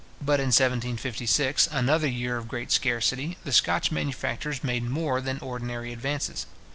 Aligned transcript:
But 0.19 0.39
in 0.39 0.47
1756, 0.47 1.69
another 1.71 2.07
year 2.07 2.37
of 2.37 2.47
great 2.47 2.71
scarcity, 2.71 3.37
the 3.43 3.51
Scotch 3.51 3.91
manufactures 3.91 4.63
made 4.63 4.81
more 4.89 5.21
than 5.21 5.37
ordinary 5.41 5.93
advances. 5.93 6.47